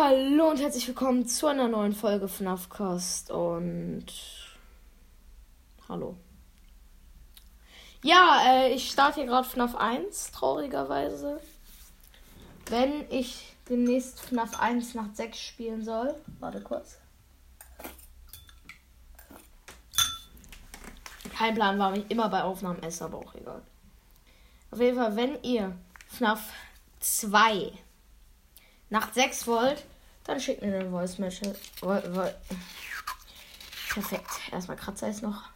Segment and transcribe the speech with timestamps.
[0.00, 4.06] Hallo und herzlich willkommen zu einer neuen Folge FNAF Cast und
[5.88, 6.16] hallo.
[8.04, 11.40] Ja, äh, ich starte hier gerade FNAF 1, traurigerweise.
[12.66, 16.14] Wenn ich demnächst FNAF 1 nach 6 spielen soll.
[16.38, 16.98] Warte kurz.
[21.36, 23.62] Kein Plan war mich immer bei Aufnahmen esse, aber auch egal.
[24.70, 25.76] Auf jeden Fall, wenn ihr
[26.06, 26.52] FNAF
[27.00, 27.72] 2
[28.90, 29.84] nach 6 wollt,
[30.24, 31.58] dann schickt mir eine Voice Message.
[33.92, 34.30] Perfekt.
[34.52, 35.50] Erstmal Kratzer ist noch.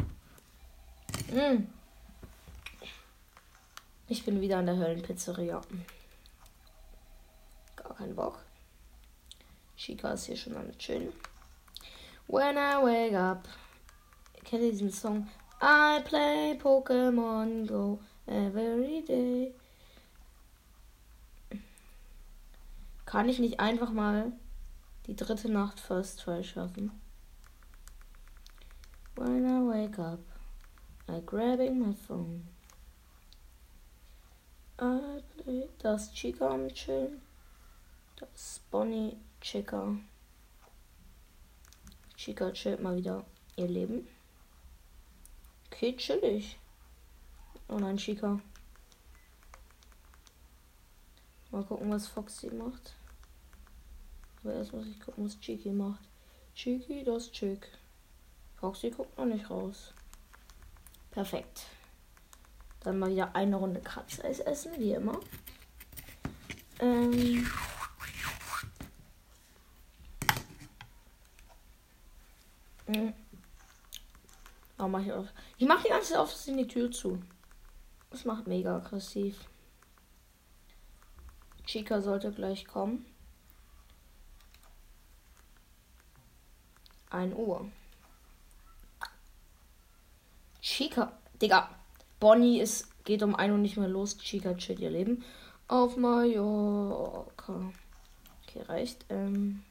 [1.30, 1.66] Mm.
[4.08, 5.60] Ich bin wieder an der Höllenpizzeria.
[7.76, 8.42] Gar keinen Bock.
[9.76, 11.12] Chica ist hier schon am Chillen.
[12.26, 13.48] When I wake up.
[14.44, 15.28] Kennt ihr diesen Song?
[15.60, 19.54] I play Pokémon Go every day.
[23.12, 24.32] Kann ich nicht einfach mal
[25.06, 26.98] die dritte Nacht First Try schaffen?
[29.16, 30.20] When I wake up,
[31.10, 32.48] I grabbing my phone.
[34.80, 37.20] I play das Chica am Chillen.
[38.16, 39.94] Das Bonnie Chica.
[42.16, 43.26] Chica chillt mal wieder
[43.56, 44.08] ihr Leben.
[45.66, 46.58] Okay, chillig.
[47.68, 48.40] Oh nein, Chica.
[51.50, 52.94] Mal gucken, was Foxy macht.
[54.42, 56.02] Aber erst muss ich gucken, was Cheeky macht.
[56.54, 57.68] Cheeky, das Chick.
[58.56, 59.92] Foxy guckt noch nicht raus.
[61.10, 61.66] Perfekt.
[62.80, 65.20] Dann mal wieder eine Runde Katzeis essen, wie immer.
[66.80, 67.46] Ähm.
[72.86, 73.14] Hm.
[74.78, 75.28] Oh, mach ich, auf.
[75.58, 77.22] ich mach die ganze Zeit auf die Tür zu.
[78.10, 79.38] Das macht mega aggressiv.
[81.64, 83.06] Chica sollte gleich kommen.
[87.12, 87.70] 1 Uhr.
[90.60, 91.18] Chica.
[91.40, 91.68] Digga.
[92.20, 94.16] Bonnie ist, geht um 1 Uhr nicht mehr los.
[94.18, 95.24] Chica chillt ihr Leben.
[95.68, 97.72] Auf Mallorca.
[98.42, 99.04] Okay, reicht.
[99.08, 99.62] Ähm.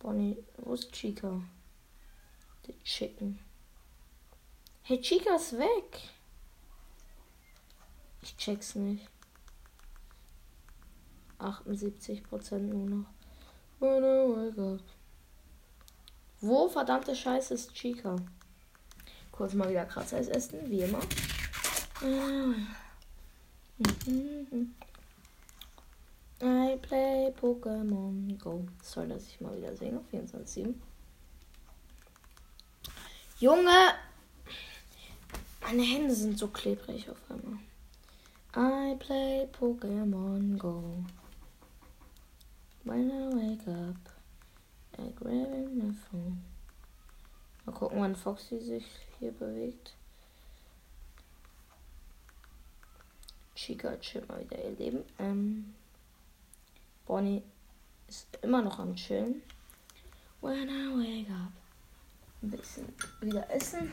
[0.00, 1.40] Bonnie, wo ist Chica?
[2.66, 3.38] Die Chicken.
[4.82, 6.00] Hey, Chica ist weg.
[8.22, 9.08] Ich check's nicht.
[11.38, 13.06] 78% nur noch.
[13.80, 14.97] When I wake up.
[16.40, 18.16] Wo verdammte Scheiße ist Chica?
[19.32, 21.00] Kurz mal wieder Kratzer essen, wie immer.
[26.40, 28.64] I play Pokémon Go.
[28.82, 30.00] Soll das ich mal wieder singen?
[30.12, 30.74] 24-7.
[33.40, 33.94] Junge!
[35.60, 37.58] Meine Hände sind so klebrig auf einmal.
[38.56, 41.04] I play Pokémon Go.
[42.84, 43.96] When I wake up.
[44.87, 44.87] I grab my phone.
[47.64, 48.84] Mal gucken, wann Foxy sich
[49.18, 49.94] hier bewegt.
[53.54, 55.04] Chica chillt mal wieder ihr Leben.
[55.18, 55.74] Ähm,
[57.06, 57.42] Bonnie
[58.08, 59.42] ist immer noch am Chillen.
[60.40, 61.52] When I wake up.
[62.42, 63.92] Ein bisschen wieder essen.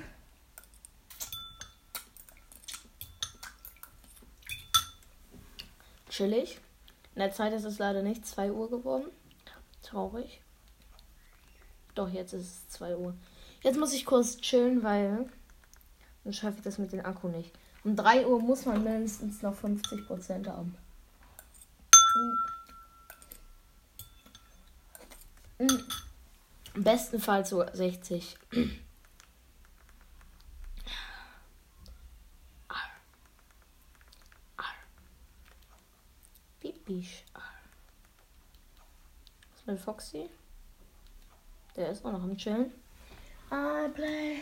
[6.10, 6.60] Chillig.
[7.16, 9.12] In der Zeit ist es leider nicht 2 Uhr geworden.
[9.82, 10.42] Traurig.
[11.96, 13.16] Doch, jetzt ist es 2 Uhr.
[13.62, 15.30] Jetzt muss ich kurz chillen, weil
[16.24, 17.52] dann schaffe ich das mit dem Akku nicht.
[17.84, 20.76] Um 3 Uhr muss man mindestens noch 50% haben.
[25.58, 28.38] Im besten Fall zu 60.
[36.60, 37.24] Pipisch.
[39.52, 40.30] Was ist mit Foxy?
[41.76, 42.72] Der ist auch noch am Chillen.
[43.52, 44.42] I play.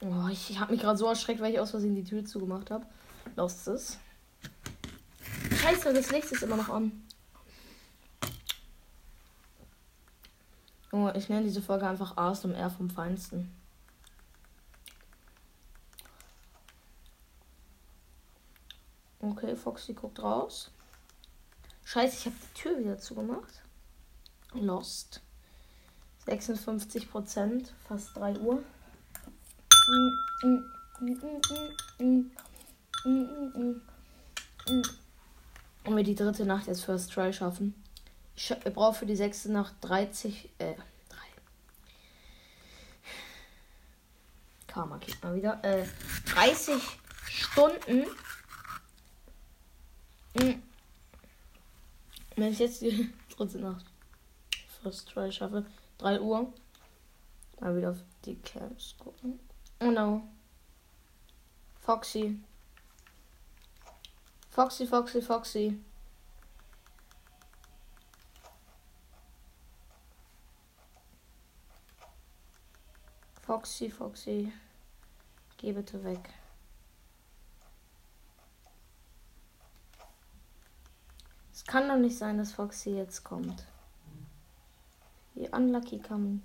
[0.00, 2.70] Oh, ich, ich habe mich gerade so erschreckt, weil ich aus Versehen die Tür zugemacht
[2.70, 2.86] habe.
[3.36, 3.98] Lost es.
[5.56, 6.92] Scheiße, das Licht ist immer noch an.
[10.90, 13.50] Oh, ich nenne diese Folge einfach A und R vom Feinsten.
[19.20, 20.70] Okay, Foxy guckt raus.
[21.92, 23.60] Scheiße, ich habe die Tür wieder zugemacht.
[24.54, 25.20] Lost.
[26.24, 28.62] 56 Prozent, fast 3 Uhr.
[35.84, 37.74] Und wir die dritte Nacht jetzt First Try schaffen.
[38.36, 40.82] Ich brauche für die sechste Nacht 30, äh, 3.
[44.66, 45.62] Karma geht mal wieder.
[45.62, 45.84] Äh,
[46.24, 46.82] 30
[47.28, 48.06] Stunden.
[52.36, 53.86] Wenn ich jetzt die dritte Nacht
[54.82, 55.64] First Try schaffe,
[55.98, 56.52] 3 Uhr,
[57.60, 59.38] mal wieder auf die Camps gucken.
[59.80, 60.22] Oh no.
[61.80, 62.40] Foxy.
[64.50, 65.78] Foxy, Foxy, Foxy.
[73.42, 74.52] Foxy, Foxy.
[75.58, 76.41] Geh bitte weg.
[81.64, 83.64] Es kann doch nicht sein, dass Foxy jetzt kommt.
[85.34, 86.42] Wie unlucky kann.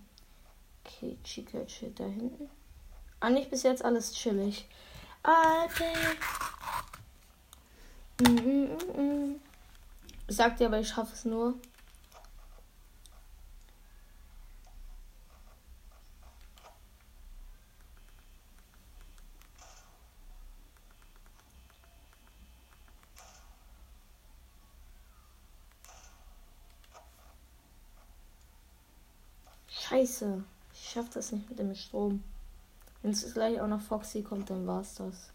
[0.85, 2.49] Okay, Chica steht da hinten.
[3.19, 4.67] Eigentlich bis jetzt alles chillig.
[5.23, 5.93] Okay.
[8.21, 9.35] Mm -mm -mm.
[10.27, 11.55] Ich sag dir aber, ich schaffe es nur.
[29.88, 30.44] Scheiße.
[30.74, 32.22] Ich schaff das nicht mit dem Strom.
[33.01, 35.31] Wenn es gleich auch noch Foxy kommt, dann war's das.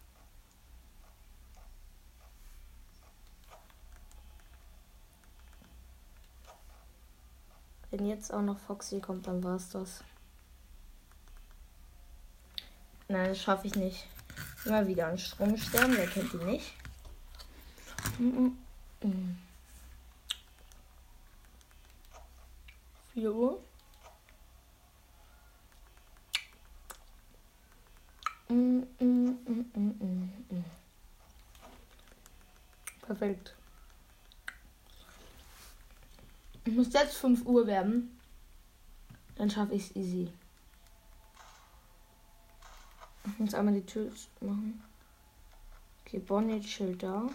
[7.90, 10.04] Wenn jetzt auch noch Foxy kommt, dann war's das.
[13.08, 14.06] Nein, das schaffe ich nicht.
[14.66, 16.74] Immer wieder an Strom sterben, wer kennt ihn nicht?
[18.18, 18.56] Mm
[19.02, 19.34] -mm.
[23.14, 23.62] 4 Uhr.
[28.52, 29.38] Mm, mm,
[29.74, 30.64] mm,
[33.00, 33.54] Perfekt.
[36.64, 38.20] Ich muss jetzt 5 Uhr werden.
[39.36, 40.30] Dann schaffe ich es easy.
[43.24, 44.82] Ich muss einmal die Tür machen.
[46.04, 47.30] Okay, Bonnie chillt da.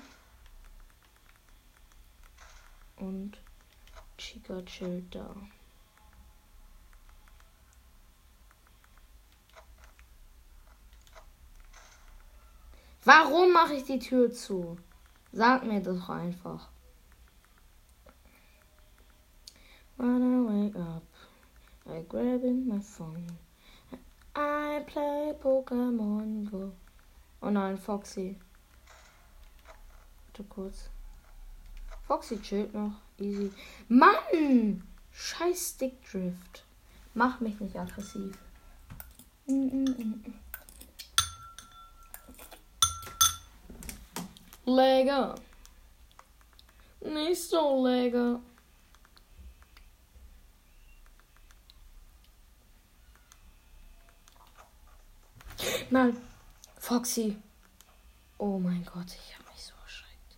[2.97, 3.39] Und
[4.19, 5.35] Chica chillt da.
[13.07, 14.77] Warum mache ich die Tür zu?
[15.31, 16.67] Sag mir doch einfach.
[19.95, 21.03] When I wake up,
[21.85, 23.25] I grab in my phone.
[24.35, 26.73] I play Pokémon Go.
[27.41, 28.35] Oh nein, Foxy.
[30.25, 30.89] Warte kurz.
[32.07, 32.99] Foxy chillt noch.
[33.19, 33.53] Easy.
[33.87, 34.83] Mann!
[35.13, 36.65] Scheiß Stickdrift.
[37.13, 38.37] Mach mich nicht aggressiv.
[39.45, 40.46] Mm -mm -mm.
[44.67, 45.35] Lecker.
[46.99, 48.41] Nicht so lecker.
[55.89, 56.17] Nein,
[56.79, 57.37] Foxy.
[58.37, 60.37] Oh mein Gott, ich habe mich so erschreckt.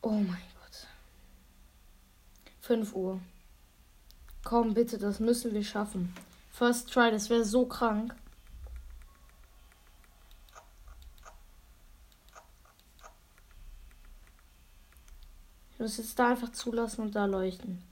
[0.00, 0.86] Oh mein Gott.
[2.60, 3.20] 5 Uhr.
[4.44, 6.14] Komm bitte, das müssen wir schaffen.
[6.52, 8.14] First try, das wäre so krank.
[15.88, 17.82] Muss jetzt da einfach zulassen und da leuchten.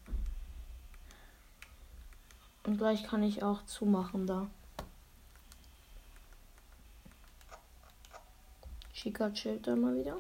[2.65, 4.49] Und gleich kann ich auch zumachen da.
[8.93, 10.19] Chica chillt da mal wieder.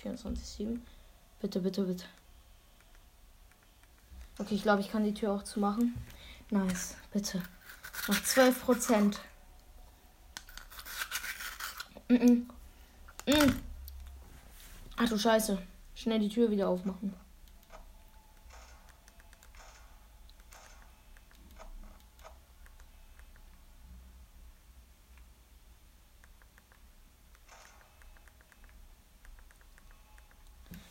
[0.00, 0.78] 24-7.
[1.40, 2.04] Bitte, bitte, bitte.
[4.38, 5.96] Okay, ich glaube, ich kann die Tür auch zumachen.
[6.50, 7.42] Nice, bitte.
[8.06, 9.20] Noch 12 Prozent.
[12.08, 12.46] Mm -mm.
[13.26, 13.60] Mm.
[14.98, 15.58] Ach du Scheiße.
[15.94, 17.14] Schnell die Tür wieder aufmachen.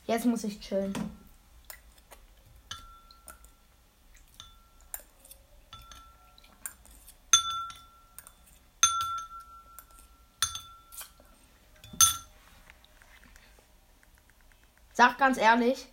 [0.07, 0.93] Jetzt muss ich chillen.
[14.93, 15.87] Sag ganz ehrlich,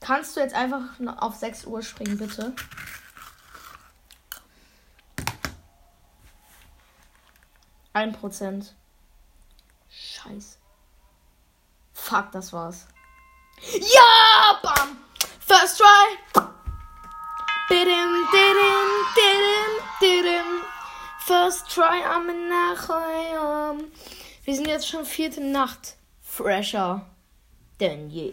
[0.00, 0.82] kannst du jetzt einfach
[1.18, 2.54] auf 6 Uhr springen, bitte?
[7.94, 8.74] Ein Prozent.
[9.88, 10.58] Scheiße.
[11.92, 12.86] Fuck, das war's.
[13.72, 14.98] Ja, bam.
[15.40, 16.42] First try.
[17.70, 20.64] Didim, didim, didim, didim.
[21.20, 23.90] First try am Nachhinein.
[24.44, 25.96] Wir sind jetzt schon vierte Nacht.
[26.20, 27.06] Fresher
[27.84, 28.32] denn je.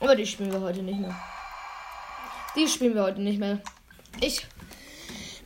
[0.00, 1.16] Aber die spielen wir heute nicht mehr.
[2.54, 3.60] Die spielen wir heute nicht mehr.
[4.20, 4.46] Ich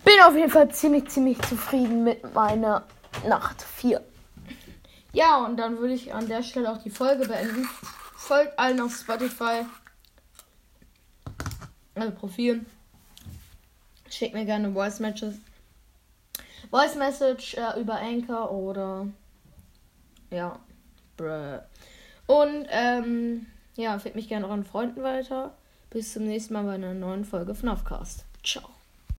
[0.05, 2.85] bin auf jeden Fall ziemlich, ziemlich zufrieden mit meiner
[3.27, 4.03] Nacht 4.
[5.13, 7.69] Ja, und dann würde ich an der Stelle auch die Folge beenden.
[8.17, 9.65] Folgt allen auf Spotify.
[11.95, 12.65] Also Profil.
[14.09, 15.37] Schickt mir gerne Voice Matches.
[16.71, 19.07] Voice Message äh, über Anchor oder
[20.31, 20.59] ja.
[22.27, 25.55] Und ähm, ja, empfehlt mich gerne euren Freunden weiter.
[25.91, 28.25] Bis zum nächsten Mal bei einer neuen Folge FNAFcast.
[28.43, 28.82] Ciao.